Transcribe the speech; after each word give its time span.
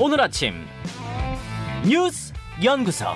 오늘 0.00 0.20
아침 0.20 0.54
뉴스 1.84 2.32
연구소. 2.62 3.06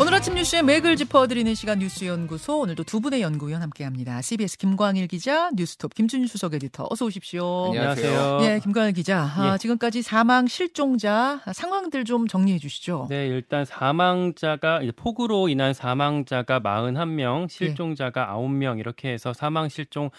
오늘 0.00 0.14
아침 0.14 0.34
뉴스의 0.34 0.62
맥을 0.62 0.94
짚어드리는 0.94 1.52
시간 1.56 1.80
뉴스 1.80 2.04
연구소 2.04 2.60
오늘도 2.60 2.84
두 2.84 3.00
분의 3.00 3.20
연구위원 3.20 3.60
함께합니다. 3.60 4.22
CBS 4.22 4.56
김광일 4.56 5.08
기자, 5.08 5.50
뉴스톱 5.52 5.94
김준일 5.94 6.28
수석 6.28 6.54
에디터 6.54 6.86
어서 6.88 7.06
오십시오. 7.06 7.66
안녕하세요. 7.66 8.38
네, 8.40 8.60
김광일 8.60 8.92
기자. 8.92 9.22
아, 9.36 9.54
예. 9.54 9.58
지금까지 9.58 10.02
사망 10.02 10.46
실종자 10.46 11.40
상황들 11.52 12.04
좀 12.04 12.28
정리해 12.28 12.60
주시죠. 12.60 13.08
네, 13.10 13.26
일단 13.26 13.64
사망자가 13.64 14.80
이제 14.82 14.92
폭우로 14.92 15.48
인한 15.48 15.74
사망자가 15.74 16.60
41명, 16.60 17.50
실종자가 17.50 18.28
9명 18.36 18.78
이렇게 18.78 19.10
해서 19.12 19.32
사망 19.32 19.68
실종 19.68 20.10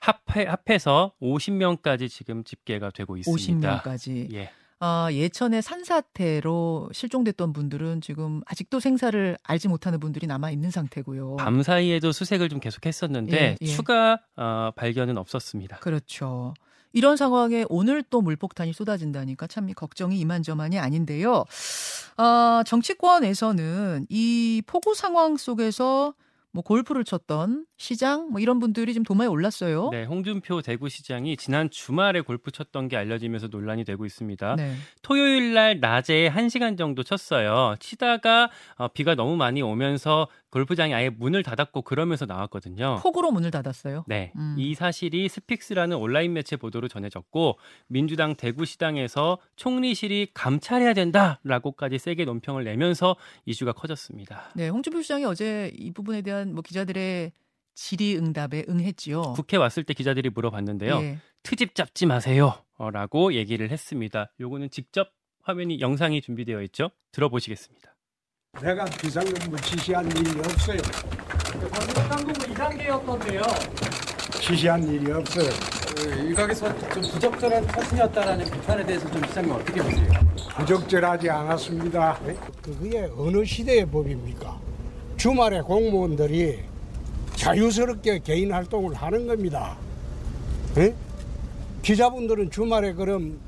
합해, 0.00 0.46
합해서 0.46 1.12
50명까지 1.22 2.08
지금 2.08 2.42
집계가 2.42 2.90
되고 2.90 3.16
있습니다. 3.16 3.82
50명까지. 3.82 4.32
예. 4.34 4.50
아, 4.82 5.08
예천의 5.12 5.60
산사태로 5.60 6.88
실종됐던 6.92 7.52
분들은 7.52 8.00
지금 8.00 8.40
아직도 8.46 8.80
생사를 8.80 9.36
알지 9.42 9.68
못하는 9.68 10.00
분들이 10.00 10.26
남아 10.26 10.50
있는 10.50 10.70
상태고요. 10.70 11.36
밤 11.36 11.62
사이에도 11.62 12.12
수색을 12.12 12.48
좀 12.48 12.60
계속했었는데 12.60 13.36
예, 13.36 13.56
예. 13.60 13.66
추가 13.66 14.20
어, 14.36 14.70
발견은 14.74 15.18
없었습니다. 15.18 15.80
그렇죠. 15.80 16.54
이런 16.92 17.18
상황에 17.18 17.66
오늘 17.68 18.02
또 18.02 18.22
물폭탄이 18.22 18.72
쏟아진다니까 18.72 19.46
참 19.46 19.70
걱정이 19.70 20.18
이만저만이 20.18 20.78
아닌데요. 20.78 21.44
아, 22.16 22.64
정치권에서는 22.66 24.06
이 24.08 24.62
폭우 24.66 24.94
상황 24.94 25.36
속에서 25.36 26.14
뭐 26.52 26.62
골프를 26.62 27.04
쳤던 27.04 27.64
시장 27.76 28.30
뭐 28.30 28.40
이런 28.40 28.58
분들이 28.58 28.92
지금 28.92 29.04
도마에 29.04 29.28
올랐어요. 29.28 29.90
네, 29.92 30.04
홍준표 30.04 30.62
대구시장이 30.62 31.36
지난 31.36 31.70
주말에 31.70 32.20
골프 32.20 32.50
쳤던 32.50 32.88
게 32.88 32.96
알려지면서 32.96 33.48
논란이 33.48 33.84
되고 33.84 34.04
있습니다. 34.04 34.56
네. 34.56 34.74
토요일 35.02 35.54
날 35.54 35.78
낮에 35.80 36.28
1시간 36.30 36.76
정도 36.76 37.02
쳤어요. 37.02 37.76
치다가 37.78 38.50
어, 38.76 38.88
비가 38.88 39.14
너무 39.14 39.36
많이 39.36 39.62
오면서 39.62 40.26
골프장이 40.50 40.92
아예 40.94 41.08
문을 41.08 41.42
닫았고 41.42 41.82
그러면서 41.82 42.26
나왔거든요. 42.26 42.98
폭우로 43.02 43.30
문을 43.30 43.50
닫았어요. 43.50 44.04
네, 44.06 44.32
음. 44.36 44.56
이 44.58 44.74
사실이 44.74 45.28
스픽스라는 45.28 45.96
온라인 45.96 46.32
매체 46.32 46.56
보도로 46.56 46.88
전해졌고 46.88 47.58
민주당 47.86 48.34
대구시당에서 48.34 49.38
총리실이 49.56 50.28
감찰해야 50.34 50.92
된다라고까지 50.94 51.98
세게 51.98 52.24
논평을 52.24 52.64
내면서 52.64 53.16
이슈가 53.46 53.72
커졌습니다. 53.72 54.50
네, 54.54 54.68
홍준표 54.68 55.02
시장이 55.02 55.24
어제 55.24 55.72
이 55.76 55.92
부분에 55.92 56.22
대한 56.22 56.52
뭐 56.52 56.62
기자들의 56.62 57.32
질의응답에 57.74 58.66
응했지요. 58.68 59.22
국회 59.34 59.56
왔을 59.56 59.84
때 59.84 59.94
기자들이 59.94 60.30
물어봤는데요. 60.30 61.00
예. 61.02 61.18
트집 61.42 61.74
잡지 61.74 62.04
마세요라고 62.04 63.32
얘기를 63.34 63.70
했습니다. 63.70 64.32
요거는 64.40 64.70
직접 64.70 65.08
화면이 65.42 65.80
영상이 65.80 66.20
준비되어 66.20 66.60
있죠. 66.62 66.90
들어보시겠습니다. 67.12 67.94
내가 68.58 68.84
비상근무 68.84 69.56
지시한 69.62 70.04
일이 70.10 70.38
없어요. 70.38 70.76
방금 72.10 72.30
이단계였던데요. 72.50 73.42
지시한 74.38 74.86
일이 74.86 75.10
없어요. 75.10 75.48
일각에서 76.26 76.78
좀 76.90 77.02
부적절한 77.02 77.66
타순이었다라는 77.68 78.44
비판에 78.50 78.84
대해서 78.84 79.10
좀 79.10 79.24
시장님 79.24 79.52
어떻게 79.54 79.82
보세요? 79.82 80.08
부적절하지 80.58 81.30
않았습니다. 81.30 82.20
그게 82.60 83.10
어느 83.16 83.42
시대의 83.46 83.86
법입니까? 83.86 84.58
주말에 85.16 85.62
공무원들이 85.62 86.60
자유스럽게 87.36 88.18
개인 88.18 88.52
활동을 88.52 88.94
하는 88.94 89.26
겁니다. 89.26 89.78
예? 90.76 90.94
기자분들은 91.80 92.50
주말에 92.50 92.92
그럼 92.92 93.38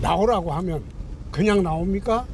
나오라고 0.00 0.52
하면 0.52 0.84
그냥 1.32 1.64
나옵니까? 1.64 2.24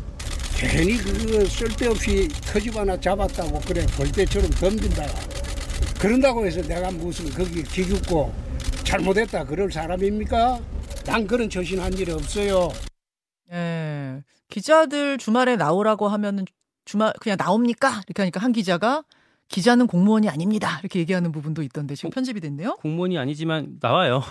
괜히 0.59 0.97
그 0.97 1.47
쓸데없이 1.47 2.28
터집 2.28 2.77
하나 2.77 2.99
잡았다고 2.99 3.61
그래 3.61 3.84
벌떼처럼 3.97 4.50
덤빈다가 4.50 5.12
그런다고 6.00 6.47
해서 6.47 6.62
내가 6.62 6.91
무슨 6.91 7.28
거기 7.31 7.62
기죽고 7.62 8.33
잘못했다 8.84 9.45
그럴 9.45 9.71
사람입니까? 9.71 10.61
난 11.05 11.27
그런 11.27 11.49
처신한 11.50 11.93
일이 11.95 12.11
없어요. 12.11 12.71
예. 13.53 14.22
기자들 14.49 15.19
주말에 15.19 15.56
나오라고 15.56 16.09
하면은 16.09 16.45
주말 16.84 17.12
그냥 17.21 17.37
나옵니까? 17.39 18.03
이렇게 18.06 18.22
하니까 18.22 18.41
한 18.41 18.53
기자가 18.53 19.05
기자는 19.49 19.87
공무원이 19.87 20.29
아닙니다. 20.29 20.79
이렇게 20.81 20.99
얘기하는 20.99 21.31
부분도 21.31 21.62
있던데 21.62 21.95
지금 21.95 22.11
편집이 22.11 22.41
됐네요. 22.41 22.77
공무원이 22.83 23.17
아니지만 23.17 23.79
나와요. 23.81 24.23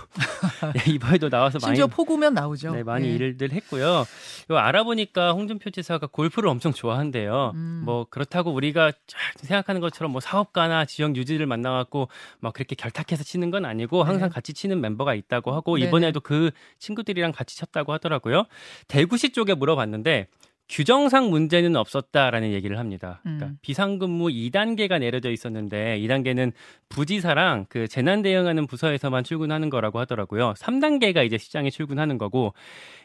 네, 0.74 0.92
이번에도 0.92 1.30
나와서 1.30 1.58
많이 1.62 1.76
심지어 1.76 1.88
폭우면 1.88 2.34
나오죠. 2.34 2.72
네, 2.74 2.84
많이 2.84 3.08
예. 3.08 3.16
일들 3.16 3.52
했고요. 3.54 4.06
요 4.52 4.58
알아보니까 4.58 5.32
홍준표 5.32 5.70
지사가 5.70 6.08
골프를 6.08 6.50
엄청 6.50 6.74
좋아한대요. 6.74 7.54
음. 7.56 7.82
뭐 7.86 8.06
그렇다고 8.10 8.52
우리가 8.52 8.92
쫙 8.92 9.20
생각하는 9.38 9.80
것처럼 9.80 10.12
뭐 10.12 10.20
사업가나 10.20 10.86
지역 10.86 11.16
유지를 11.16 11.46
만나갖고 11.46 12.10
막 12.40 12.54
그렇게 12.54 12.76
결탁해서 12.76 13.24
치는 13.24 13.52
건 13.52 13.66
아니고 13.66 14.04
항상 14.04 14.30
네. 14.30 14.34
같이 14.34 14.54
치는 14.54 14.82
멤버가 14.82 15.16
있다고 15.16 15.54
하고. 15.54 15.78
이번에도 15.78 16.20
그 16.20 16.52
친구들이랑 16.80 17.32
같이 17.32 17.58
쳤다고 17.58 17.94
하더라고요. 17.94 18.46
대구시 18.88 19.32
쪽에 19.32 19.54
물어봤는데 19.54 20.28
규정상 20.68 21.30
문제는 21.30 21.76
없었다라는 21.76 22.52
얘기를 22.52 22.80
합니다. 22.80 23.20
그러니까 23.24 23.46
음. 23.48 23.58
비상근무 23.62 24.28
2단계가 24.28 25.00
내려져 25.00 25.30
있었는데 25.32 26.00
2단계는 26.02 26.52
부지사랑 26.90 27.66
그 27.70 27.88
재난 27.88 28.22
대응하는 28.22 28.68
부서에서만 28.68 29.24
출근하는 29.24 29.70
거라고 29.70 30.00
하더라고요. 30.00 30.54
3단계가 30.58 31.26
이제 31.26 31.38
시장에 31.38 31.70
출근하는 31.70 32.18
거고. 32.18 32.54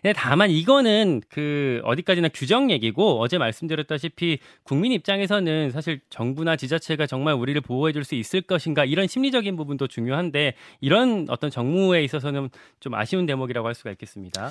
근데 0.02 0.14
다만 0.14 0.50
이거는 0.50 1.20
그 1.28 1.80
어디까지나 1.84 2.28
규정 2.32 2.70
얘기고 2.70 3.20
어제 3.20 3.36
말씀드렸다시피 3.38 4.38
국민 4.62 4.92
입장에서는 4.92 5.70
사실 5.70 6.00
정부나 6.08 6.56
지자체가 6.56 7.06
정말 7.06 7.34
우리를 7.34 7.60
보호해 7.60 7.92
줄 7.92 8.00
수 8.00 8.14
있을 8.14 8.40
것인가 8.40 8.86
이런 8.86 9.06
심리적인 9.06 9.56
부분도 9.56 9.86
중요한데 9.86 10.54
이런 10.80 11.26
어떤 11.28 11.50
정무에 11.50 12.02
있어서는 12.02 12.48
좀 12.80 12.94
아쉬운 12.94 13.26
대목이라고 13.26 13.68
할 13.68 13.74
수가 13.74 13.90
있겠습니다. 13.90 14.50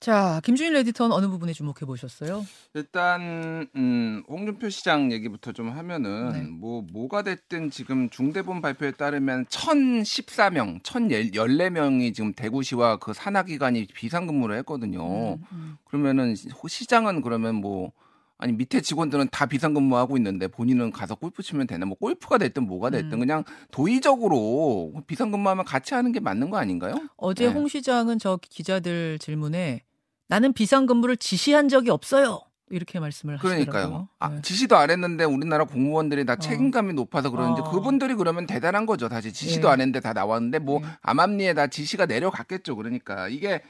자, 0.00 0.40
김준일 0.44 0.76
에디터는 0.76 1.14
어느 1.14 1.26
부분에 1.28 1.52
주목해 1.52 1.86
보셨어요? 1.86 2.44
일단 2.74 3.66
음, 3.74 4.22
홍준표 4.28 4.68
시장 4.68 5.10
얘기부터 5.12 5.52
좀 5.52 5.70
하면은 5.70 6.32
네. 6.32 6.42
뭐 6.42 6.82
뭐가 6.92 7.22
됐든 7.22 7.70
지금 7.70 8.08
중대본 8.10 8.60
발표에 8.60 8.92
따르면 8.92 9.46
1,014명, 9.46 10.82
1,014명이 10.82 12.14
지금 12.14 12.32
대구시와 12.34 12.96
그 12.98 13.12
산하 13.12 13.42
기관이 13.42 13.86
비상근무를 13.86 14.56
했거든요. 14.58 15.34
음, 15.34 15.44
음. 15.52 15.76
그러면은 15.84 16.34
시- 16.34 16.48
시장은 16.68 17.22
그러면 17.22 17.56
뭐 17.56 17.92
아니 18.40 18.52
밑에 18.52 18.80
직원들은 18.80 19.28
다 19.32 19.46
비상근무하고 19.46 20.16
있는데 20.16 20.46
본인은 20.46 20.92
가서 20.92 21.16
골프 21.16 21.42
치면 21.42 21.66
되나? 21.66 21.86
뭐 21.86 21.96
골프가 21.98 22.38
됐든 22.38 22.66
뭐가 22.66 22.90
됐든 22.90 23.14
음. 23.14 23.18
그냥 23.18 23.42
도의적으로 23.72 24.92
비상근무하면 25.06 25.64
같이 25.64 25.94
하는 25.94 26.12
게 26.12 26.20
맞는 26.20 26.50
거 26.50 26.56
아닌가요? 26.56 26.94
어제 27.16 27.46
네. 27.46 27.52
홍 27.52 27.66
시장은 27.66 28.18
저 28.20 28.38
기자들 28.40 29.18
질문에 29.18 29.82
나는 30.28 30.52
비상근무를 30.52 31.16
지시한 31.16 31.68
적이 31.68 31.90
없어요. 31.90 32.40
이렇게 32.70 33.00
말씀을 33.00 33.38
하시더라고요. 33.38 33.64
그러니까요. 33.66 34.08
아, 34.18 34.28
네. 34.28 34.42
지시도 34.42 34.76
안 34.76 34.90
했는데 34.90 35.24
우리나라 35.24 35.64
공무원들이 35.64 36.26
다 36.26 36.36
책임감이 36.36 36.92
높아서 36.92 37.30
그러는지 37.30 37.62
어. 37.62 37.70
그분들이 37.70 38.14
그러면 38.14 38.46
대단한 38.46 38.84
거죠. 38.84 39.08
다시 39.08 39.32
지시도 39.32 39.68
예. 39.68 39.72
안 39.72 39.80
했는데 39.80 40.00
다 40.00 40.12
나왔는데 40.12 40.58
뭐 40.58 40.80
예. 40.84 40.88
암암리에 41.00 41.54
다 41.54 41.66
지시가 41.68 42.04
내려갔겠죠. 42.04 42.76
그러니까 42.76 43.28
이게 43.28 43.62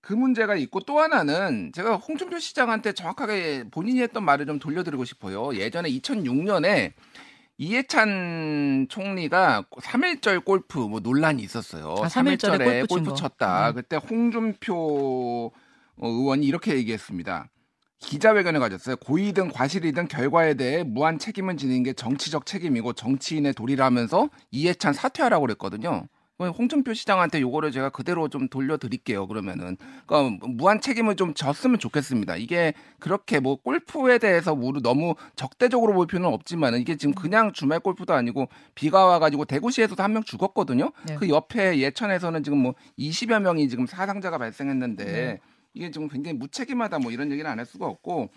그 0.00 0.12
문제가 0.14 0.54
있고 0.54 0.78
또 0.80 1.00
하나는 1.00 1.72
제가 1.74 1.96
홍준표 1.96 2.38
시장한테 2.38 2.92
정확하게 2.92 3.64
본인이 3.72 4.00
했던 4.00 4.24
말을 4.24 4.46
좀 4.46 4.60
돌려드리고 4.60 5.04
싶어요. 5.04 5.52
예전에 5.56 5.90
2006년에 5.90 6.92
이해찬 7.58 8.86
총리가 8.88 9.64
3일절 9.70 10.44
골프 10.44 10.78
뭐 10.78 11.00
논란이 11.00 11.42
있었어요. 11.42 11.96
아, 11.98 12.06
3일절에 12.06 12.38
3일절에 12.38 12.58
골프 12.58 12.86
친 12.86 12.86
골프 12.88 13.10
거. 13.10 13.14
쳤다. 13.16 13.70
음. 13.70 13.74
그때 13.74 13.96
홍준표 13.96 15.46
어, 15.46 15.50
의원이 16.08 16.46
이렇게 16.46 16.74
얘기했습니다. 16.76 17.50
기자회견을 18.00 18.60
가졌어요. 18.60 18.96
고의든 18.96 19.52
과실이든 19.52 20.08
결과에 20.08 20.54
대해 20.54 20.82
무한 20.84 21.18
책임을 21.18 21.56
지는 21.58 21.82
게 21.82 21.92
정치적 21.92 22.46
책임이고 22.46 22.94
정치인의 22.94 23.52
도리라면서 23.52 24.30
이해찬 24.50 24.94
사퇴하라고 24.94 25.46
그랬거든요. 25.46 26.04
홍준표 26.38 26.94
시장한테 26.94 27.42
요거를 27.42 27.70
제가 27.70 27.90
그대로 27.90 28.28
좀 28.28 28.48
돌려드릴게요. 28.48 29.26
그러면은 29.28 29.76
그러니까 30.06 30.46
무한 30.48 30.80
책임을 30.80 31.16
좀 31.16 31.34
졌으면 31.34 31.78
좋겠습니다. 31.78 32.36
이게 32.36 32.72
그렇게 32.98 33.40
뭐 33.40 33.56
골프에 33.56 34.16
대해서 34.16 34.54
우리 34.54 34.80
너무 34.80 35.16
적대적으로 35.36 35.92
볼 35.92 36.06
필요는 36.06 36.30
없지만은 36.30 36.80
이게 36.80 36.96
지금 36.96 37.14
그냥 37.14 37.52
주말 37.52 37.80
골프도 37.80 38.14
아니고 38.14 38.48
비가 38.74 39.04
와가지고 39.04 39.44
대구시에서도 39.44 40.02
한 40.02 40.14
명 40.14 40.24
죽었거든요. 40.24 40.92
네. 41.06 41.16
그 41.16 41.28
옆에 41.28 41.78
예천에서는 41.78 42.42
지금 42.42 42.56
뭐 42.56 42.74
20여 42.98 43.40
명이 43.42 43.68
지금 43.68 43.84
사상자가 43.86 44.38
발생했는데 44.38 45.04
네. 45.04 45.38
이게 45.74 45.90
지금 45.90 46.08
굉장히 46.08 46.36
무책임하다 46.36 46.98
뭐 46.98 47.12
이런 47.12 47.30
얘기는 47.30 47.48
안 47.48 47.58
할 47.58 47.66
수가 47.66 47.86
없고 47.86 48.30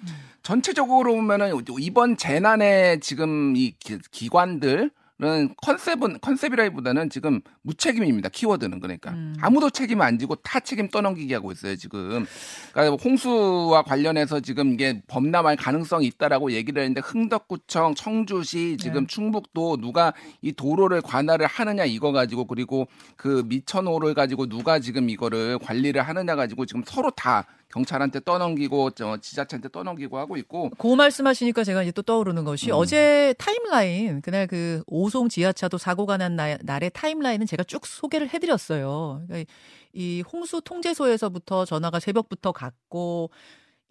전체적으로 0.44 1.16
보면은 1.16 1.52
이번 1.80 2.18
재난에 2.18 3.00
지금 3.00 3.56
이 3.56 3.72
기- 3.80 4.00
기관들 4.12 4.92
은 5.24 5.34
그런 5.34 5.56
컨셉은 5.62 6.20
컨셉이라기보다는 6.20 7.10
지금 7.10 7.40
무책임입니다. 7.62 8.28
키워드는 8.28 8.82
그러니까 8.82 9.12
음. 9.12 9.36
아무도 9.40 9.70
책임 9.70 10.02
안 10.02 10.20
지고 10.20 10.36
타 10.36 10.60
책임 10.60 10.90
떠넘기기 10.90 11.34
하고 11.34 11.54
있어요 11.54 11.78
지금. 11.78 12.26
그러니까 12.74 13.02
홍수와 13.02 13.84
관련해서 13.84 14.42
지금 14.42 14.74
이게 14.74 15.02
범람할 15.08 15.56
가능성이 15.56 16.08
있다라고 16.08 16.52
얘기를 16.52 16.82
했는데 16.82 17.00
흥덕구청, 17.00 17.96
청주시, 17.96 18.76
지금 18.78 19.02
네. 19.02 19.08
충북도 19.08 19.78
누가 19.78 20.14
이 20.42 20.52
도로를 20.52 21.02
관할을 21.02 21.48
하느냐 21.48 21.86
이거 21.86 22.12
가지고 22.12 22.46
그리고 22.46 22.88
그 23.16 23.44
미천호를 23.48 24.14
가지고 24.14 24.48
누가 24.48 24.80
지금 24.80 25.10
이거를 25.10 25.58
관리를 25.60 26.02
하느냐 26.02 26.36
가지고 26.36 26.66
지금 26.66 26.84
서로 26.86 27.10
다 27.12 27.48
경찰한테 27.74 28.20
떠넘기고 28.20 28.92
저 28.92 29.18
지자체한테 29.18 29.70
떠넘기고 29.70 30.18
하고 30.18 30.38
있고 30.38 30.70
그 30.78 30.88
말씀하시니까 30.88 31.64
제가 31.64 31.82
이제 31.84 31.92
또 31.92 32.04
떠오르는 32.04 32.44
것이 32.44 32.70
음. 32.70 32.76
어제 32.76 33.34
타임라인 33.40 34.22
그날 34.22 34.46
그 34.48 34.84
오송 34.86 35.30
지하차도 35.30 35.78
사고가 35.78 36.18
난 36.18 36.36
날, 36.36 36.60
날의 36.62 36.92
타임라인은 36.94 37.48
제가 37.48 37.64
쭉 37.64 37.86
소개를 37.86 38.30
해드렸어요. 38.34 39.24
그러니까 39.28 39.52
이 39.94 40.24
홍수 40.32 40.62
통제소에서부터 40.62 41.66
전화가 41.66 42.00
새벽부터 42.00 42.52
갔고 42.52 43.32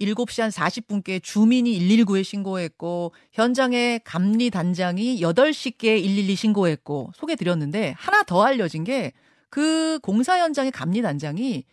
7시 0.01 0.43
한 0.43 0.51
40분께 0.51 1.23
주민이 1.23 1.79
119에 1.79 2.25
신고했고 2.25 3.13
현장에 3.33 4.01
감리 4.05 4.51
단장이 4.51 5.21
8시께 5.21 6.03
112 6.03 6.37
신고했고 6.37 7.13
소개 7.15 7.37
드렸는데 7.37 7.95
하나 7.99 8.23
더 8.23 8.43
알려진 8.43 8.85
게 8.85 9.13
그 9.53 9.99
공사 9.99 10.39
현장의 10.39 10.73
감리 10.73 11.03
단장이 11.03 11.67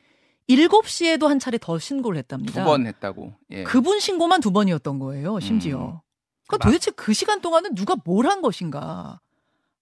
7시에도 0.49 1.27
한 1.27 1.39
차례 1.39 1.57
더 1.59 1.77
신고를 1.79 2.17
했답니다. 2.19 2.63
두 2.63 2.65
번 2.65 2.85
했다고. 2.87 3.33
예. 3.51 3.63
그분 3.63 3.99
신고만 3.99 4.41
두 4.41 4.51
번이었던 4.51 4.99
거예요, 4.99 5.39
심지어. 5.39 5.77
음. 5.77 5.97
그러니까 6.47 6.67
도대체 6.67 6.91
그 6.91 7.13
시간 7.13 7.41
동안은 7.41 7.75
누가 7.75 7.95
뭘 8.03 8.25
한 8.25 8.41
것인가. 8.41 9.19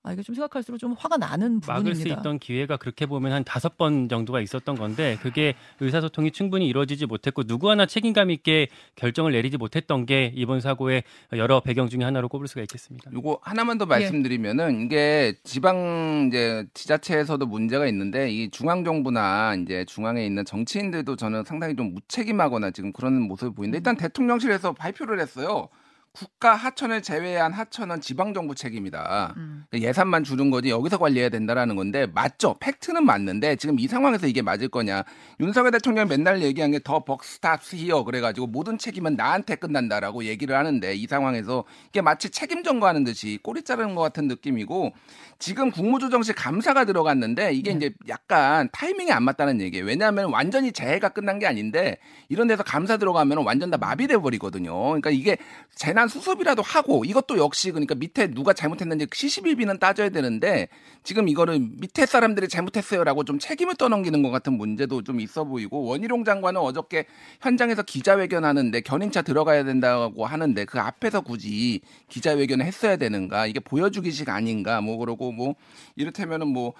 아, 0.03 0.13
이게 0.13 0.21
좀 0.21 0.35
생각할수록 0.35 0.79
좀 0.79 0.93
화가 0.97 1.17
나는 1.17 1.59
막을 1.67 1.93
수 1.93 1.99
부분입니다. 1.99 2.21
있던 2.21 2.39
기회가 2.39 2.77
그렇게 2.77 3.05
보면 3.05 3.33
한 3.33 3.43
다섯 3.43 3.77
번 3.77 4.07
정도가 4.07 4.39
있었던 4.39 4.75
건데 4.77 5.17
그게 5.21 5.53
의사소통이 5.81 6.31
충분히 6.31 6.67
이루어지지 6.67 7.05
못했고 7.05 7.43
누구 7.43 7.69
하나 7.69 7.85
책임감 7.85 8.31
있게 8.31 8.67
결정을 8.95 9.33
내리지 9.33 9.57
못했던 9.57 10.05
게 10.05 10.31
이번 10.33 10.61
사고의 10.61 11.03
여러 11.33 11.59
배경 11.59 11.89
중에 11.89 12.03
하나로 12.05 12.29
꼽을 12.29 12.47
수가 12.47 12.61
있겠습니다. 12.61 13.11
요거 13.11 13.39
하나만 13.41 13.77
더 13.77 13.83
예. 13.85 13.89
말씀드리면은 13.89 14.85
이게 14.85 15.35
지방 15.43 16.27
이제 16.29 16.65
지자체에서도 16.73 17.45
문제가 17.45 17.85
있는데 17.87 18.31
이 18.31 18.49
중앙 18.49 18.85
정부나 18.85 19.55
이제 19.55 19.83
중앙에 19.85 20.25
있는 20.25 20.45
정치인들도 20.45 21.17
저는 21.17 21.43
상당히 21.43 21.75
좀 21.75 21.93
무책임하거나 21.93 22.71
지금 22.71 22.93
그런 22.93 23.21
모습을 23.23 23.53
보이는데 23.53 23.79
일단 23.79 23.97
대통령실에서 23.97 24.71
발표를 24.71 25.19
했어요. 25.19 25.67
국가 26.17 26.55
하천을 26.55 27.03
제외한 27.03 27.53
하천은 27.53 28.01
지방 28.01 28.33
정부 28.33 28.55
책임이다. 28.55 29.35
음. 29.37 29.65
예산만 29.71 30.23
주는 30.23 30.49
거지 30.49 30.71
여기서 30.71 30.97
관리해야 30.97 31.29
된다라는 31.29 31.75
건데 31.75 32.07
맞죠? 32.07 32.55
팩트는 32.59 33.05
맞는데 33.05 33.55
지금 33.57 33.79
이 33.79 33.87
상황에서 33.87 34.25
이게 34.25 34.41
맞을 34.41 34.67
거냐? 34.67 35.03
윤석열 35.39 35.71
대통령이 35.71 36.09
맨날 36.09 36.41
얘기한 36.41 36.71
게 36.71 36.79
더 36.83 37.03
벅스탑스 37.03 37.75
히어 37.75 38.03
그래가지고 38.03 38.47
모든 38.47 38.77
책임은 38.77 39.15
나한테 39.15 39.55
끝난다라고 39.55 40.23
얘기를 40.23 40.55
하는데 40.55 40.95
이 40.95 41.05
상황에서 41.05 41.65
이게 41.89 42.01
마치 42.01 42.29
책임 42.29 42.63
전가하는 42.63 43.03
듯이 43.03 43.37
꼬리 43.43 43.61
자르는 43.61 43.93
것 43.93 44.01
같은 44.01 44.27
느낌이고 44.27 44.93
지금 45.37 45.69
국무조정실 45.69 46.33
감사가 46.33 46.85
들어갔는데 46.85 47.53
이게 47.53 47.71
이제 47.71 47.93
약간 48.07 48.69
타이밍이 48.71 49.11
안 49.11 49.23
맞다는 49.23 49.61
얘기예요. 49.61 49.85
왜냐하면 49.85 50.31
완전히 50.31 50.71
재해가 50.71 51.09
끝난 51.09 51.37
게 51.39 51.45
아닌데 51.45 51.97
이런 52.29 52.47
데서 52.47 52.63
감사 52.63 52.97
들어가면 52.97 53.45
완전 53.45 53.69
다 53.69 53.77
마비돼 53.77 54.17
버리거든요. 54.17 54.73
그러니까 54.81 55.09
이게 55.09 55.37
재난 55.75 56.06
수습이라도 56.07 56.61
하고 56.61 57.05
이것도 57.05 57.37
역시 57.37 57.71
그러니까 57.71 57.95
밑에 57.95 58.27
누가 58.27 58.53
잘못했는지 58.53 59.07
시시비비는 59.11 59.79
따져야 59.79 60.09
되는데 60.09 60.67
지금 61.03 61.27
이거를 61.27 61.59
밑에 61.59 62.05
사람들이 62.05 62.47
잘못했어요라고 62.47 63.23
좀 63.23 63.39
책임을 63.39 63.75
떠넘기는 63.75 64.21
것 64.21 64.29
같은 64.29 64.53
문제도 64.53 65.01
좀 65.01 65.19
있어 65.19 65.43
보이고 65.43 65.83
원희룡 65.83 66.23
장관은 66.23 66.59
어저께 66.59 67.05
현장에서 67.41 67.83
기자회견하는데 67.83 68.81
견인차 68.81 69.21
들어가야 69.21 69.63
된다고 69.63 70.25
하는데 70.25 70.65
그 70.65 70.79
앞에서 70.79 71.21
굳이 71.21 71.81
기자회견을 72.09 72.65
했어야 72.65 72.97
되는가? 72.97 73.47
이게 73.47 73.59
보여주기식 73.59 74.29
아닌가? 74.29 74.81
뭐 74.81 74.97
그러고 74.97 75.31
뭐 75.31 75.55
이를테면은 75.95 76.47
뭐 76.47 76.67
어, 76.69 76.73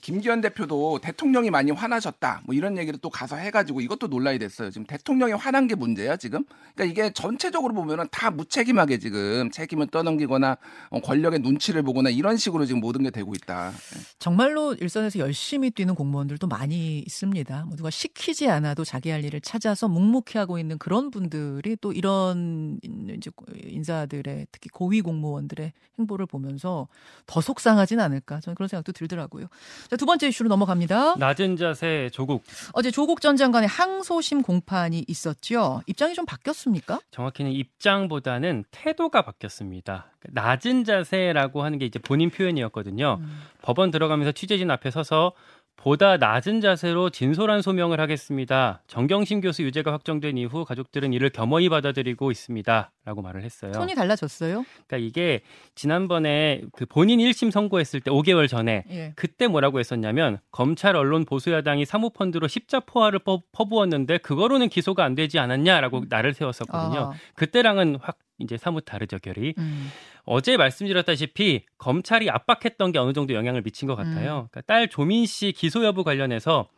김기현 0.00 0.40
대표도 0.40 1.00
대통령이 1.02 1.50
많이 1.50 1.72
화나셨다. 1.72 2.42
뭐 2.44 2.54
이런 2.54 2.78
얘기를 2.78 3.00
또 3.00 3.10
가서 3.10 3.34
해가지고 3.34 3.80
이것도 3.80 4.06
논란이 4.06 4.38
됐어요. 4.38 4.70
지금 4.70 4.86
대통령이 4.86 5.32
화난 5.32 5.66
게 5.66 5.74
문제야 5.74 6.16
지금. 6.16 6.44
그러니까 6.74 6.84
이게 6.84 7.12
전체적으로 7.12 7.74
보면은 7.74 8.06
다 8.12 8.30
무책임하게 8.30 8.98
지금 8.98 9.50
책임을 9.50 9.88
떠넘기거나 9.88 10.56
어, 10.90 11.00
권력의 11.00 11.40
눈치를 11.40 11.82
보거나 11.82 12.10
이런 12.10 12.36
식으로 12.36 12.64
지금 12.64 12.80
모든 12.80 13.02
게 13.02 13.10
되고 13.10 13.34
있다. 13.34 13.72
정말로 14.20 14.72
일선에서 14.74 15.18
열심히 15.18 15.70
뛰는 15.72 15.96
공무원들도 15.96 16.46
많이 16.46 17.00
있습니다. 17.00 17.64
뭐 17.64 17.76
누가 17.76 17.90
시키지 17.90 18.48
않아도 18.48 18.84
자기 18.84 19.10
할 19.10 19.24
일을 19.24 19.40
찾아서 19.40 19.88
묵묵히 19.88 20.38
하고 20.38 20.60
있는 20.60 20.78
그런 20.78 21.10
분들이 21.10 21.76
또 21.80 21.92
이런 21.92 22.78
이제 22.84 23.32
인사들의 23.64 24.46
특히 24.52 24.68
고위 24.68 25.00
공무원들의 25.00 25.72
행보를 25.98 26.26
보면서 26.26 26.86
더 27.26 27.40
속상하진 27.40 27.98
않을까 27.98 28.38
저는 28.40 28.54
그런 28.54 28.68
생각도 28.68 28.92
들더라고요. 28.92 29.48
자, 29.90 29.96
두 29.96 30.06
번째 30.06 30.28
이슈로 30.28 30.48
넘어갑니다. 30.48 31.16
낮은 31.16 31.56
자세 31.56 32.10
조국 32.12 32.44
어제 32.72 32.90
조국 32.90 33.20
전 33.20 33.36
장관의 33.36 33.68
항소심 33.68 34.42
공판이 34.42 35.04
있었죠. 35.08 35.82
입장이 35.86 36.14
좀 36.14 36.24
바뀌었습니까? 36.26 37.00
정확히는 37.10 37.52
입장보다는 37.52 38.64
태도가 38.70 39.22
바뀌었습니다. 39.22 40.06
낮은 40.30 40.84
자세라고 40.84 41.62
하는 41.62 41.78
게 41.78 41.86
이제 41.86 41.98
본인 41.98 42.30
표현이었거든요. 42.30 43.18
음. 43.20 43.42
법원 43.62 43.90
들어가면서 43.90 44.32
취재진 44.32 44.70
앞에 44.70 44.90
서서 44.90 45.32
보다 45.82 46.16
낮은 46.16 46.60
자세로 46.60 47.10
진솔한 47.10 47.60
소명을 47.60 47.98
하겠습니다. 47.98 48.80
정경심 48.86 49.40
교수 49.40 49.64
유죄가 49.64 49.92
확정된 49.92 50.38
이후 50.38 50.64
가족들은 50.64 51.12
이를 51.12 51.30
겸허히 51.30 51.68
받아들이고 51.68 52.30
있습니다 52.30 52.92
라고 53.04 53.20
말을 53.20 53.42
했어요. 53.42 53.72
톤이 53.72 53.96
달라졌어요. 53.96 54.64
그러니까 54.86 54.96
이게 54.98 55.40
지난번에 55.74 56.62
그 56.72 56.86
본인 56.86 57.18
1심 57.18 57.50
선고했을 57.50 58.00
때 58.00 58.12
5개월 58.12 58.48
전에 58.48 58.84
예. 58.90 59.12
그때 59.16 59.48
뭐라고 59.48 59.80
했었냐면 59.80 60.38
검찰 60.52 60.94
언론 60.94 61.24
보수야당이 61.24 61.84
사모펀드로 61.84 62.46
십자포화를 62.46 63.18
퍼, 63.18 63.42
퍼부었는데 63.50 64.18
그거로는 64.18 64.68
기소가 64.68 65.02
안 65.02 65.16
되지 65.16 65.40
않았냐라고 65.40 66.04
나를 66.08 66.32
세웠었거든요. 66.32 67.00
아, 67.00 67.12
그때랑은 67.34 67.98
확 68.00 68.18
이제 68.38 68.56
사뭇 68.56 68.84
다르죠 68.84 69.18
결이. 69.18 69.54
음. 69.58 69.88
어제 70.24 70.56
말씀드렸다시피 70.56 71.64
검찰이 71.78 72.30
압박했던 72.30 72.92
게 72.92 72.98
어느 72.98 73.12
정도 73.12 73.34
영향을 73.34 73.62
미친 73.62 73.88
것 73.88 73.96
같아요. 73.96 74.48
그러니까 74.50 74.60
딸 74.62 74.88
조민 74.88 75.26
씨 75.26 75.52
기소 75.52 75.84
여부 75.84 76.04
관련해서 76.04 76.68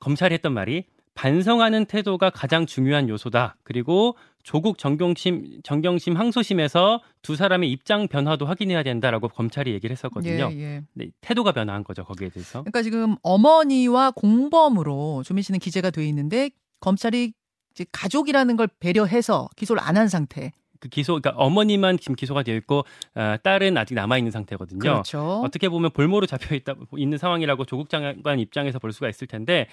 검찰이 0.00 0.34
했던 0.34 0.52
말이 0.52 0.84
반성하는 1.14 1.84
태도가 1.84 2.30
가장 2.30 2.64
중요한 2.66 3.08
요소다. 3.08 3.56
그리고 3.64 4.16
조국 4.42 4.78
정경심 4.78 5.60
정경심 5.62 6.16
항소심에서 6.16 7.00
두 7.20 7.36
사람의 7.36 7.70
입장 7.70 8.08
변화도 8.08 8.46
확인해야 8.46 8.82
된다라고 8.82 9.28
검찰이 9.28 9.72
얘기를 9.72 9.92
했었거든요. 9.94 10.48
예, 10.52 10.58
예. 10.58 10.82
네, 10.94 11.10
태도가 11.20 11.52
변화한 11.52 11.84
거죠 11.84 12.04
거기에 12.04 12.30
대해서. 12.30 12.60
그러니까 12.62 12.82
지금 12.82 13.16
어머니와 13.22 14.12
공범으로 14.12 15.22
조민 15.24 15.42
씨는 15.42 15.60
기재가 15.60 15.90
돼 15.90 16.04
있는데 16.08 16.50
검찰이 16.80 17.32
이제 17.72 17.84
가족이라는 17.92 18.56
걸 18.56 18.68
배려해서 18.80 19.48
기소를 19.56 19.82
안 19.82 19.96
한 19.96 20.08
상태. 20.08 20.52
그 20.82 20.88
기소, 20.88 21.12
그러니까 21.20 21.40
어머니만 21.40 21.96
지금 21.98 22.16
기소가 22.16 22.42
되어 22.42 22.56
있고 22.56 22.84
어, 23.14 23.36
딸은 23.40 23.78
아직 23.78 23.94
남아 23.94 24.18
있는 24.18 24.32
상태거든요. 24.32 24.80
그렇죠. 24.80 25.40
어떻게 25.44 25.68
보면 25.68 25.92
볼모로 25.92 26.26
잡혀 26.26 26.56
있다 26.56 26.74
있는 26.96 27.18
상황이라고 27.18 27.64
조국 27.66 27.88
장관 27.88 28.40
입장에서 28.40 28.80
볼 28.80 28.92
수가 28.92 29.08
있을 29.08 29.28
텐데 29.28 29.68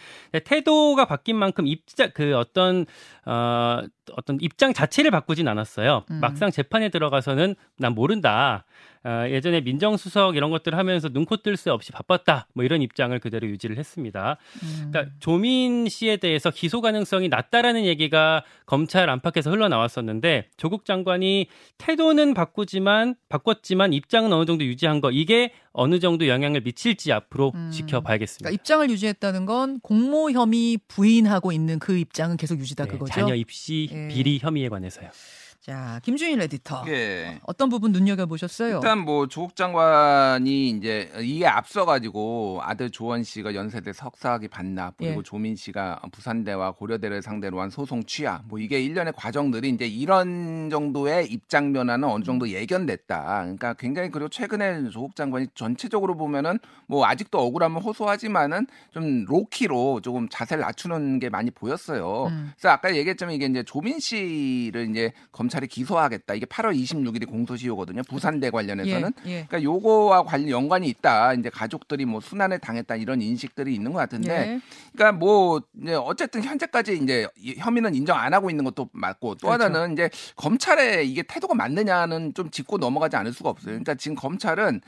태도가 0.46 1.06
바뀐 1.06 1.36
만큼 1.36 1.66
입자 1.66 2.10
그 2.10 2.38
어떤 2.38 2.86
어 3.26 3.82
어떤 4.16 4.38
입장 4.42 4.74
자체를 4.74 5.12
바꾸진 5.12 5.48
않았어요. 5.48 6.04
음. 6.12 6.20
막상 6.20 6.52
재판에 6.52 6.90
들어가서는 6.90 7.56
난 7.78 7.94
모른다. 7.94 8.66
어, 9.06 9.26
예전에 9.30 9.62
민정수석 9.62 10.36
이런 10.36 10.50
것들 10.52 10.76
하면서 10.76 11.08
눈코 11.10 11.38
뜰 11.38 11.56
새 11.56 11.70
없이 11.70 11.92
바빴다. 11.92 12.48
뭐 12.54 12.64
이런 12.66 12.82
입장을 12.82 13.18
그대로 13.20 13.48
유지를 13.48 13.78
했습니다. 13.78 14.38
음. 14.64 14.90
그러니까 14.92 15.14
조민 15.20 15.88
씨에 15.90 16.18
대해서 16.18 16.52
기소 16.52 16.82
가능성이 16.82 17.30
낮다라는 17.30 17.86
얘기가 17.86 18.44
검찰 18.66 19.10
안팎에서 19.10 19.52
흘러나왔었는데 19.52 20.50
조국 20.58 20.86
장 20.86 20.99
관이 21.04 21.48
태도는 21.78 22.34
바꾸지만 22.34 23.16
바꿨지만 23.30 23.94
입장은 23.94 24.32
어느 24.34 24.46
정도 24.46 24.64
유지한 24.66 25.02
거 25.02 25.12
이게 25.12 25.52
어느 25.72 26.00
정도 26.00 26.28
영향을 26.28 26.62
미칠지 26.62 27.12
앞으로 27.12 27.52
음. 27.56 27.72
지켜봐야겠습니다. 27.72 28.50
그러니까 28.50 28.62
입장을 28.62 28.90
유지했다는 28.90 29.46
건 29.46 29.80
공모 29.82 30.32
혐의 30.32 30.78
부인하고 30.88 31.52
있는 31.52 31.80
그 31.80 31.98
입장은 31.98 32.38
계속 32.38 32.60
유지다 32.60 32.86
네, 32.86 32.92
그거죠. 32.92 33.14
자녀 33.14 33.36
입시 33.36 33.90
예. 33.92 34.08
비리 34.10 34.40
혐의에 34.40 34.70
관해서요. 34.70 35.10
자, 35.62 36.00
김준일 36.04 36.40
에디터. 36.44 36.86
예. 36.88 37.42
어떤 37.44 37.68
부분 37.68 37.92
눈여겨 37.92 38.28
보셨어요? 38.28 38.76
일단 38.76 39.00
뭐 39.00 39.28
조국 39.28 39.58
장관이 39.58 40.70
이제 40.70 41.12
이에 41.20 41.46
앞서 41.48 41.84
가지고 41.84 42.62
아들 42.64 42.90
조원 42.90 43.24
씨가 43.24 43.54
연세대 43.54 43.92
석사학위 43.92 44.48
반납 44.48 44.96
그리고 44.98 45.20
예. 45.20 45.24
조민 45.24 45.58
씨가 45.58 46.00
부산대와 46.14 46.72
고려대를 46.72 47.22
상대로 47.22 47.60
한 47.60 47.70
소송 47.70 48.06
취하 48.06 48.42
뭐 48.48 48.58
이게 48.58 48.82
일련의 48.82 49.12
과정들이 49.18 49.68
이제 49.70 49.86
이런 49.86 50.70
정도의 50.70 51.28
입장 51.30 51.74
변화는 51.74 52.08
어느 52.08 52.24
정도 52.24 52.48
예견됐다. 52.48 53.42
그러니까 53.42 53.74
굉장히 53.74 54.12
그리고 54.12 54.30
최근에 54.30 54.90
조국 54.92 55.18
장관이 55.18 55.48
전체적으로 55.56 56.16
보면은 56.16 56.58
뭐 56.88 57.06
아직도 57.06 57.38
억울함은 57.38 57.82
호소하지만은 57.82 58.66
좀 58.92 59.26
로키로 59.26 60.00
조금 60.02 60.30
자세를 60.30 60.62
낮추는 60.62 61.20
게 61.20 61.28
많이 61.28 61.52
보였어요. 61.52 62.28
음. 62.28 62.54
그래서 62.56 62.70
아까 62.70 62.96
얘기했지만 62.96 63.34
이게 63.36 63.46
이제 63.46 63.62
조민 63.64 64.00
씨를 64.00 64.90
이제 64.90 65.12
검 65.34 65.49
찰이 65.50 65.68
기소하겠다. 65.68 66.34
이게 66.36 66.46
8월 66.46 66.76
26일이 66.76 67.28
공소시효거든요. 67.28 68.02
부산대 68.08 68.50
관련해서는. 68.50 69.12
예, 69.26 69.30
예. 69.30 69.46
그러니까 69.48 69.64
요거와 69.64 70.24
관련 70.24 70.50
연관이 70.50 70.88
있다. 70.88 71.34
이제 71.34 71.50
가족들이 71.50 72.06
뭐 72.06 72.22
순환을 72.22 72.60
당했다 72.60 72.96
이런 72.96 73.22
인식들이 73.22 73.74
있는 73.74 73.92
것 73.92 74.00
같은데, 74.00 74.32
예. 74.32 74.62
그러니까 74.94 75.18
뭐 75.18 75.62
이제 75.82 75.96
어쨌든 75.96 76.44
현재까지 76.44 77.00
이제 77.02 77.28
이 77.38 77.56
혐의는 77.58 77.96
인정 77.96 78.18
안 78.18 78.34
하고 78.34 78.50
있는 78.50 78.64
것도 78.64 78.90
맞고 78.92 79.36
또 79.36 79.48
그렇죠. 79.48 79.64
하나는 79.64 79.94
이제 79.94 80.10
검찰의 80.36 81.10
이게 81.10 81.24
태도가 81.24 81.56
맞느냐는 81.56 82.34
좀 82.34 82.50
짚고 82.50 82.78
넘어가지 82.78 83.16
않을 83.16 83.34
수가 83.34 83.50
없어요. 83.50 83.72
그러니까 83.72 83.96
지금 83.96 84.16
검찰은 84.16 84.82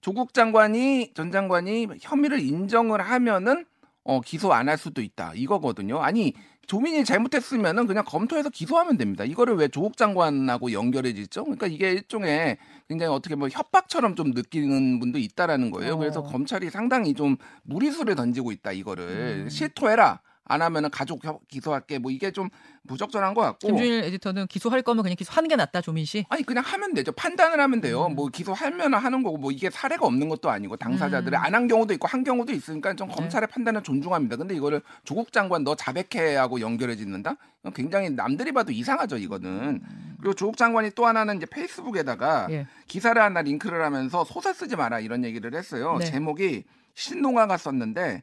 조국 0.00 0.32
장관이 0.32 1.12
전 1.14 1.32
장관이 1.32 1.88
혐의를 2.00 2.40
인정을 2.40 3.00
하면은 3.00 3.64
어 4.08 4.20
기소 4.22 4.52
안 4.54 4.68
할 4.68 4.78
수도 4.78 5.02
있다 5.02 5.32
이거거든요. 5.34 5.98
아니 5.98 6.32
조민이 6.66 7.04
잘못했으면은 7.04 7.86
그냥 7.86 8.04
검토해서 8.06 8.48
기소하면 8.50 8.96
됩니다. 8.96 9.24
이거를 9.24 9.56
왜 9.56 9.68
조국 9.68 9.96
장관하고 9.96 10.72
연결해 10.72 11.12
짓죠? 11.14 11.44
그러니까 11.44 11.66
이게 11.66 11.92
일종의 11.92 12.56
굉장히 12.88 13.12
어떻게 13.12 13.34
뭐 13.34 13.48
협박처럼 13.48 14.14
좀 14.16 14.32
느끼는 14.32 14.98
분도 14.98 15.18
있다라는 15.18 15.70
거예요. 15.70 15.94
어. 15.94 15.96
그래서 15.96 16.22
검찰이 16.22 16.70
상당히 16.70 17.14
좀 17.14 17.36
무리수를 17.64 18.14
던지고 18.16 18.52
있다 18.52 18.72
이거를 18.72 19.44
음. 19.44 19.48
실토해라. 19.50 20.20
안 20.48 20.62
하면은 20.62 20.90
가족 20.90 21.22
협- 21.24 21.46
기소할게 21.48 21.98
뭐 21.98 22.10
이게 22.10 22.30
좀 22.30 22.48
부적절한 22.88 23.34
것 23.34 23.42
같고 23.42 23.68
김준일 23.68 24.04
에디터는 24.04 24.46
기소할 24.46 24.80
거면 24.82 25.02
그냥 25.02 25.14
기소하는 25.16 25.46
게 25.48 25.56
낫다, 25.56 25.82
조민 25.82 26.06
씨. 26.06 26.24
아니 26.30 26.42
그냥 26.42 26.64
하면 26.66 26.94
되죠. 26.94 27.12
판단을 27.12 27.60
하면 27.60 27.80
돼요. 27.82 28.06
음. 28.06 28.14
뭐 28.14 28.28
기소하면 28.28 28.94
하는 28.94 29.22
거고 29.22 29.36
뭐 29.36 29.52
이게 29.52 29.68
사례가 29.70 30.06
없는 30.06 30.28
것도 30.30 30.48
아니고 30.50 30.76
당사자들이 30.76 31.36
음. 31.36 31.40
안한 31.44 31.68
경우도 31.68 31.92
있고 31.94 32.08
한 32.08 32.24
경우도 32.24 32.52
있으니까 32.52 32.94
좀 32.94 33.08
네. 33.08 33.14
검찰의 33.14 33.48
판단을 33.48 33.82
존중합니다. 33.82 34.36
근데 34.36 34.54
이거를 34.54 34.80
조국 35.04 35.32
장관 35.32 35.64
너 35.64 35.74
자백해하고 35.76 36.60
연결해 36.60 36.96
짓는다? 36.96 37.36
굉장히 37.74 38.08
남들이 38.10 38.50
봐도 38.52 38.72
이상하죠 38.72 39.18
이거는. 39.18 39.82
그리고 40.18 40.32
조국 40.34 40.56
장관이 40.56 40.92
또 40.94 41.06
하나는 41.06 41.36
이제 41.36 41.44
페이스북에다가 41.46 42.46
음. 42.46 42.52
예. 42.52 42.66
기사를 42.86 43.20
하나 43.20 43.42
링크를 43.42 43.84
하면서 43.84 44.24
소설 44.24 44.54
쓰지 44.54 44.76
마라 44.76 45.00
이런 45.00 45.24
얘기를 45.24 45.54
했어요. 45.54 45.98
네. 45.98 46.06
제목이 46.06 46.64
신동아가 46.94 47.56
썼는데 47.58 48.22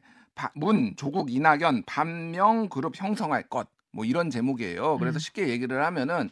문 0.54 0.94
조국 0.96 1.30
이낙연 1.30 1.84
반명 1.86 2.68
그룹 2.68 3.00
형성할 3.00 3.48
것 3.48 3.76
뭐 3.96 4.04
이런 4.04 4.28
제목이에요. 4.30 4.98
그래서 4.98 5.16
음. 5.16 5.20
쉽게 5.20 5.48
얘기를 5.48 5.84
하면은 5.84 6.28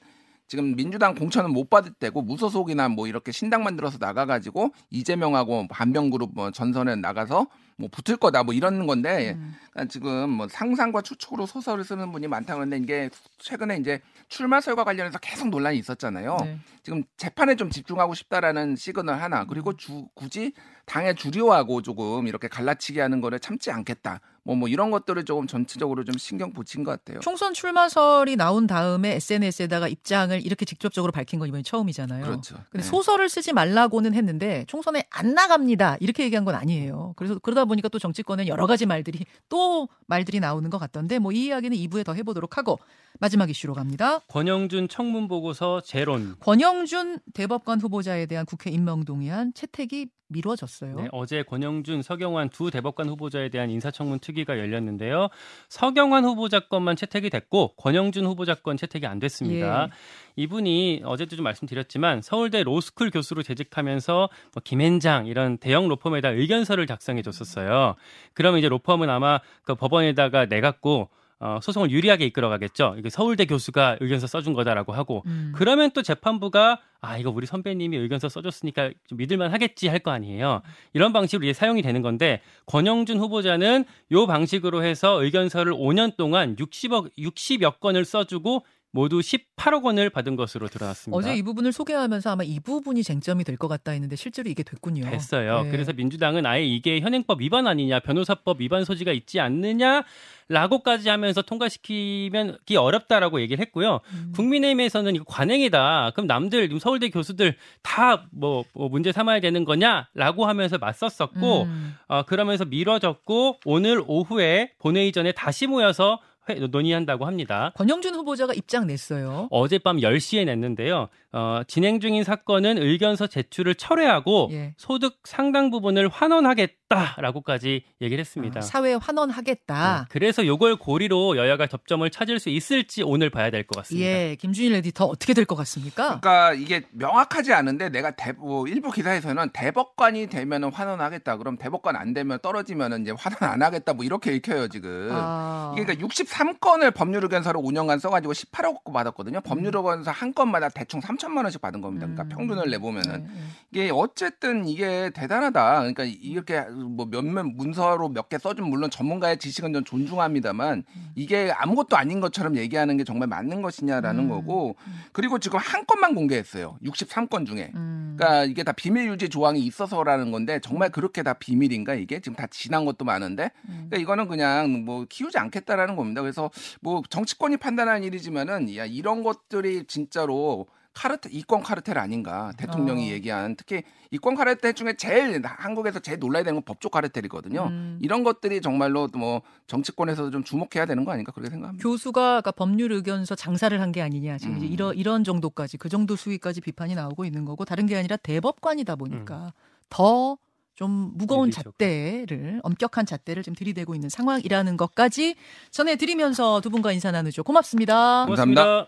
지금 0.46 0.76
민주당 0.76 1.14
공천은 1.14 1.52
못 1.52 1.70
받을 1.70 1.92
때고 1.92 2.22
무소속이나 2.22 2.88
뭐 2.88 3.06
이렇게 3.06 3.32
신당 3.32 3.64
만들어서 3.64 3.98
나가가지고 4.00 4.74
이재명하고 4.90 5.68
반명그룹 5.68 6.32
뭐 6.34 6.50
전선에 6.50 6.96
나가서 6.96 7.46
뭐 7.76 7.88
붙을 7.90 8.18
거다 8.18 8.44
뭐 8.44 8.54
이런 8.54 8.86
건데 8.86 9.34
음. 9.36 9.54
그러니까 9.72 9.90
지금 9.90 10.30
뭐 10.30 10.46
상상과 10.48 11.02
추측으로 11.02 11.46
소설을 11.46 11.82
쓰는 11.82 12.12
분이 12.12 12.28
많다 12.28 12.54
그러는데 12.54 12.76
이게 12.82 13.10
최근에 13.38 13.78
이제 13.78 14.00
출마설과 14.28 14.84
관련해서 14.84 15.18
계속 15.18 15.48
논란이 15.48 15.78
있었잖아요. 15.78 16.36
네. 16.44 16.58
지금 16.82 17.02
재판에 17.16 17.56
좀 17.56 17.70
집중하고 17.70 18.14
싶다라는 18.14 18.76
시그널 18.76 19.20
하나 19.20 19.44
그리고 19.46 19.76
주, 19.76 20.06
굳이 20.14 20.52
당의 20.84 21.14
주류하고 21.14 21.82
조금 21.82 22.28
이렇게 22.28 22.48
갈라치기 22.48 23.00
하는 23.00 23.20
거를 23.20 23.40
참지 23.40 23.70
않겠다. 23.70 24.20
뭐 24.44 24.54
뭐 24.56 24.68
이런 24.68 24.90
것들을 24.90 25.24
조금 25.24 25.46
전체적으로 25.46 26.04
좀 26.04 26.16
신경 26.16 26.52
붙인 26.52 26.84
것 26.84 26.90
같아요. 26.92 27.20
총선 27.20 27.54
출마설이 27.54 28.36
나온 28.36 28.66
다음에 28.66 29.14
SNS에다가 29.16 29.88
입장을 29.88 30.44
이렇게 30.44 30.64
직접적으로 30.64 31.12
밝힌 31.12 31.38
건 31.38 31.48
이번이 31.48 31.62
처음이잖아요. 31.64 32.24
그렇죠. 32.24 32.54
근데 32.70 32.82
네. 32.82 32.82
소설을 32.82 33.28
쓰지 33.28 33.52
말라고는 33.52 34.14
했는데 34.14 34.64
총선에 34.68 35.04
안 35.10 35.34
나갑니다. 35.34 35.96
이렇게 36.00 36.24
얘기한 36.24 36.44
건 36.44 36.54
아니에요. 36.54 37.14
그래서 37.16 37.38
그러다 37.38 37.64
보니까 37.64 37.88
또 37.88 37.98
정치권은 37.98 38.46
여러 38.48 38.66
가지 38.66 38.86
말들이 38.86 39.24
또 39.48 39.88
말들이 40.06 40.40
나오는 40.40 40.68
것 40.70 40.78
같던데 40.78 41.18
뭐 41.18 41.32
이 41.34 41.46
이야기는 41.46 41.76
2부에 41.76 42.04
더 42.04 42.14
해보도록 42.14 42.56
하고 42.56 42.78
마지막 43.20 43.50
이슈로 43.50 43.74
갑니다. 43.74 44.20
권영준 44.28 44.88
청문 44.88 45.28
보고서 45.28 45.80
재론. 45.80 46.36
권영준 46.40 47.20
대법관 47.32 47.80
후보자에 47.80 48.26
대한 48.26 48.46
국회 48.46 48.70
임명 48.70 49.04
동의안 49.04 49.52
채택이 49.54 50.08
미뤄졌어요. 50.28 50.96
네, 50.96 51.08
어제 51.12 51.42
권영준, 51.42 52.02
서경환 52.02 52.48
두 52.48 52.70
대법관 52.70 53.08
후보자에 53.08 53.50
대한 53.50 53.70
인사청문 53.70 54.18
특위 54.20 54.33
가 54.42 54.58
열렸는데요. 54.58 55.28
서경환 55.68 56.24
후보자 56.24 56.58
건만 56.58 56.96
채택이 56.96 57.30
됐고 57.30 57.74
권영준 57.76 58.26
후보자 58.26 58.54
건 58.56 58.76
채택이 58.76 59.06
안 59.06 59.20
됐습니다. 59.20 59.84
예. 59.84 59.90
이분이 60.34 61.02
어제도 61.04 61.36
좀 61.36 61.44
말씀드렸지만 61.44 62.22
서울대 62.22 62.64
로스쿨 62.64 63.10
교수로 63.10 63.44
재직하면서 63.44 64.28
뭐 64.52 64.62
김앤장 64.64 65.26
이런 65.26 65.58
대형 65.58 65.86
로펌에다 65.86 66.30
의견서를 66.30 66.86
작성해 66.88 67.22
줬었어요. 67.22 67.94
그러면 68.32 68.58
이제 68.58 68.68
로펌은 68.68 69.08
아마 69.08 69.38
그 69.62 69.76
법원에다가 69.76 70.46
내갖고 70.46 71.08
어, 71.46 71.58
소송을 71.60 71.90
유리하게 71.90 72.24
이끌어가겠죠. 72.24 72.94
이게 72.98 73.10
서울대 73.10 73.44
교수가 73.44 73.98
의견서 74.00 74.26
써준 74.26 74.54
거다라고 74.54 74.94
하고 74.94 75.22
음. 75.26 75.52
그러면 75.54 75.90
또 75.90 76.00
재판부가 76.00 76.80
아 77.02 77.18
이거 77.18 77.28
우리 77.28 77.44
선배님이 77.44 77.98
의견서 77.98 78.30
써줬으니까 78.30 78.92
좀 79.06 79.18
믿을만 79.18 79.52
하겠지 79.52 79.88
할 79.88 79.98
거 79.98 80.10
아니에요. 80.10 80.62
이런 80.94 81.12
방식으로 81.12 81.44
이제 81.46 81.52
사용이 81.52 81.82
되는 81.82 82.00
건데 82.00 82.40
권영준 82.64 83.18
후보자는 83.18 83.84
요 84.12 84.26
방식으로 84.26 84.82
해서 84.84 85.22
의견서를 85.22 85.74
5년 85.74 86.16
동안 86.16 86.56
60억 86.56 87.10
60여 87.18 87.78
건을 87.78 88.06
써주고 88.06 88.64
모두 88.94 89.18
18억 89.18 89.82
원을 89.82 90.08
받은 90.08 90.36
것으로 90.36 90.68
드러났습니다. 90.68 91.18
어제 91.18 91.34
이 91.36 91.42
부분을 91.42 91.72
소개하면서 91.72 92.30
아마 92.30 92.44
이 92.44 92.60
부분이 92.60 93.02
쟁점이 93.02 93.42
될 93.42 93.56
것 93.56 93.66
같다 93.66 93.90
했는데 93.90 94.14
실제로 94.14 94.48
이게 94.48 94.62
됐군요. 94.62 95.04
됐어요. 95.10 95.62
네. 95.64 95.70
그래서 95.72 95.92
민주당은 95.92 96.46
아예 96.46 96.64
이게 96.64 97.00
현행법 97.00 97.40
위반 97.40 97.66
아니냐, 97.66 97.98
변호사법 98.00 98.60
위반 98.60 98.84
소지가 98.84 99.10
있지 99.12 99.40
않느냐라고까지 99.40 101.08
하면서 101.08 101.42
통과시키면 101.42 102.58
기 102.66 102.76
어렵다라고 102.76 103.40
얘기를 103.40 103.60
했고요. 103.64 104.00
음. 104.12 104.32
국민의힘에서는 104.36 105.14
이거 105.16 105.24
관행이다. 105.24 106.12
그럼 106.14 106.26
남들 106.26 106.68
서울대 106.80 107.08
교수들 107.10 107.56
다 107.82 108.24
뭐 108.30 108.64
문제 108.90 109.10
삼아야 109.12 109.40
되는 109.40 109.64
거냐라고 109.64 110.46
하면서 110.46 110.78
맞섰었고 110.78 111.62
음. 111.64 111.96
어, 112.08 112.22
그러면서 112.24 112.64
미뤄졌고 112.64 113.60
오늘 113.64 114.02
오후에 114.06 114.70
본회의 114.78 115.10
전에 115.12 115.32
다시 115.32 115.66
모여서 115.66 116.20
회- 116.22 116.33
논의한다고 116.70 117.26
합니다. 117.26 117.72
권영준 117.76 118.14
후보자가 118.14 118.54
입장 118.54 118.86
냈어요. 118.86 119.48
어젯밤 119.50 119.98
10시에 119.98 120.44
냈는데요. 120.44 121.08
어, 121.32 121.62
진행 121.66 121.98
중인 122.00 122.22
사건은 122.24 122.78
의견서 122.78 123.26
제출을 123.26 123.74
철회하고 123.74 124.48
예. 124.52 124.74
소득 124.76 125.18
상당 125.24 125.70
부분을 125.70 126.08
환원하겠다라고까지 126.08 127.82
얘기를 128.00 128.20
했습니다. 128.20 128.58
아, 128.58 128.62
사회에 128.62 128.94
환원하겠다. 128.94 130.00
네, 130.02 130.06
그래서 130.10 130.46
요걸 130.46 130.76
고리로 130.76 131.36
여야가 131.36 131.66
접점을 131.66 132.08
찾을 132.10 132.38
수 132.38 132.50
있을지 132.50 133.02
오늘 133.02 133.30
봐야 133.30 133.50
될 133.50 133.64
것 133.64 133.78
같습니다. 133.78 134.06
예, 134.06 134.36
김준일 134.38 134.74
에디터 134.74 135.06
어떻게 135.06 135.32
될 135.34 135.44
것 135.46 135.56
같습니까? 135.56 136.20
그러니까 136.20 136.52
이게 136.54 136.82
명확하지 136.92 137.52
않은데 137.52 137.88
내가 137.88 138.10
대, 138.12 138.32
뭐 138.32 138.66
일부 138.68 138.90
기사에서는 138.90 139.50
대법관이 139.52 140.26
되면은 140.28 140.72
환원하겠다. 140.72 141.36
그럼 141.38 141.56
대법관 141.58 141.96
안 141.96 142.12
되면 142.14 142.38
떨어지면은 142.42 143.02
이제 143.02 143.12
환원 143.16 143.42
안 143.52 143.62
하겠다. 143.62 143.92
뭐 143.94 144.04
이렇게 144.04 144.34
읽혀요 144.36 144.68
지금. 144.68 145.08
아. 145.12 145.72
이게 145.74 145.84
그러니까 145.84 146.04
63건을 146.34 146.92
법률 146.92 147.22
의견서를 147.22 147.60
5년간 147.60 148.00
써가지고 148.00 148.32
18억 148.32 148.92
받았거든요. 148.92 149.40
법률 149.42 149.76
의견서 149.76 150.10
한 150.10 150.34
건마다 150.34 150.68
대충 150.68 151.00
3천만 151.00 151.42
원씩 151.44 151.60
받은 151.60 151.80
겁니다. 151.80 152.06
그러니까 152.06 152.24
음. 152.24 152.28
평균을 152.28 152.70
내보면은 152.70 153.22
네, 153.22 153.28
네. 153.28 153.40
이게 153.70 153.90
어쨌든 153.92 154.66
이게 154.66 155.10
대단하다. 155.14 155.78
그러니까 155.78 156.04
이렇게 156.04 156.60
뭐 156.62 157.06
몇몇 157.06 157.44
문서로 157.44 158.08
몇 158.08 158.24
개 158.28 158.38
써준 158.38 158.70
물론 158.70 158.88
전문가의 158.90 159.36
지식은 159.36 159.74
좀 159.74 159.84
존중합니다만 159.84 160.84
이게 161.14 161.52
아무것도 161.54 161.94
아닌 161.94 162.20
것처럼 162.20 162.56
얘기하는 162.56 162.96
게 162.96 163.04
정말 163.04 163.28
맞는 163.28 163.60
것이냐라는 163.60 164.24
음. 164.24 164.28
거고 164.30 164.76
그리고 165.12 165.38
지금 165.38 165.58
한 165.58 165.84
건만 165.84 166.14
공개했어요. 166.14 166.78
63건 166.82 167.46
중에. 167.46 167.70
음. 167.74 168.16
그러니까 168.16 168.44
이게 168.44 168.62
다 168.62 168.72
비밀 168.72 169.08
유지 169.08 169.28
조항이 169.28 169.60
있어서라는 169.60 170.30
건데 170.32 170.58
정말 170.60 170.88
그렇게 170.90 171.22
다 171.22 171.34
비밀인가 171.34 171.94
이게 171.94 172.18
지금 172.20 172.34
다 172.34 172.46
지난 172.50 172.86
것도 172.86 173.04
많은데 173.04 173.50
음. 173.68 173.86
그러니까 173.90 173.98
이거는 173.98 174.26
그냥 174.28 174.84
뭐 174.86 175.04
키우지 175.06 175.36
않겠다라는 175.36 175.96
겁니다. 175.96 176.22
그래서 176.24 176.50
뭐 176.80 177.02
정치권이 177.08 177.58
판단한 177.58 178.02
일이지만은 178.04 178.74
야 178.76 178.84
이런 178.86 179.22
것들이 179.22 179.84
진짜로 179.86 180.66
카르텔 180.96 181.34
이권 181.34 181.64
카르텔 181.64 181.98
아닌가 181.98 182.52
대통령이 182.56 183.10
어. 183.10 183.12
얘기한 183.14 183.56
특히 183.56 183.82
이권 184.12 184.36
카르텔 184.36 184.74
중에 184.74 184.94
제일 184.96 185.42
한국에서 185.44 185.98
제일 185.98 186.20
놀라야 186.20 186.44
되는 186.44 186.54
건 186.54 186.62
법조 186.64 186.88
카르텔이거든요. 186.88 187.64
음. 187.64 187.98
이런 188.00 188.22
것들이 188.22 188.60
정말로 188.60 189.08
뭐 189.16 189.42
정치권에서도 189.66 190.30
좀 190.30 190.44
주목해야 190.44 190.86
되는 190.86 191.04
거 191.04 191.10
아닌가 191.10 191.32
그렇게 191.32 191.50
생각합니다. 191.50 191.82
교수가 191.82 192.36
아까 192.36 192.52
법률 192.52 192.92
의견서 192.92 193.34
장사를 193.34 193.78
한 193.80 193.90
게 193.90 194.02
아니냐 194.02 194.38
지금 194.38 194.56
이제 194.58 194.66
음. 194.66 194.72
이런 194.72 194.94
이런 194.96 195.24
정도까지 195.24 195.78
그 195.78 195.88
정도 195.88 196.14
수위까지 196.14 196.60
비판이 196.60 196.94
나오고 196.94 197.24
있는 197.24 197.44
거고 197.44 197.64
다른 197.64 197.86
게 197.86 197.96
아니라 197.96 198.16
대법관이다 198.16 198.94
보니까 198.94 199.52
더 199.90 200.38
좀 200.74 201.12
무거운. 201.14 201.50
잣대를 201.50 202.60
엄격한 202.62 203.06
잣대를 203.06 203.42
좀 203.42 203.54
들이대고 203.54 203.94
있는 203.94 204.08
상황이라는 204.08 204.76
것까지 204.76 205.36
전해드리면서 205.70 206.60
두 206.60 206.70
분과 206.70 206.92
인사 206.92 207.10
나누죠. 207.10 207.44
고맙습니다. 207.44 208.26
감사합니다. 208.26 208.86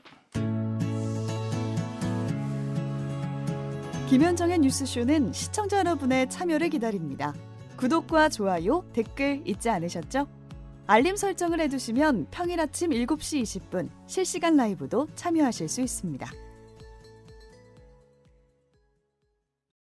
김현정의 4.09 4.61
뉴스쇼는 4.61 5.33
시청자 5.33 5.79
여러분의 5.79 6.31
참여를 6.31 6.71
기다립니다. 6.71 7.35
구독과 7.77 8.29
좋아요, 8.29 8.85
댓글 8.93 9.43
잊지 9.45 9.69
않으셨죠? 9.69 10.29
알림 10.87 11.17
설정을 11.17 11.61
해두시면 11.61 12.29
평일 12.31 12.61
아침 12.61 12.91
7시 12.91 13.43
20분 13.43 13.91
실시간 14.07 14.57
라이브도 14.57 15.09
참여하실 15.17 15.69
수 15.69 15.81
있습니다. 15.81 16.31